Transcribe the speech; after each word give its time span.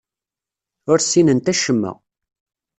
Ur 0.91 0.99
ssinent 1.01 1.51
acemma. 1.51 1.91